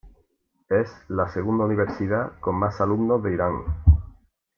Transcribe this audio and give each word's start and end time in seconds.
Es 0.67 0.89
la 1.09 1.31
segunda 1.31 1.65
universidad 1.65 2.31
con 2.39 2.55
más 2.55 2.81
alumnos 2.81 3.21
de 3.21 3.33
Irán. 3.35 3.53